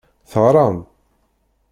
Teɣṛam? 0.31 0.77